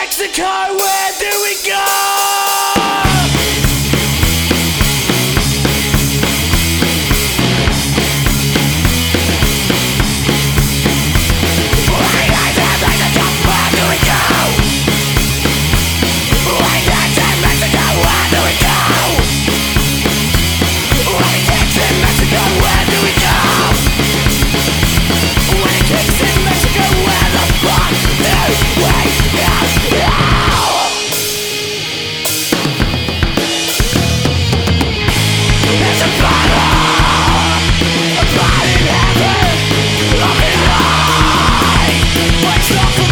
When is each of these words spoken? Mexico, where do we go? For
Mexico, 0.00 0.44
where 0.44 1.12
do 1.18 1.42
we 1.42 1.54
go? 1.68 2.19
For 42.70 43.09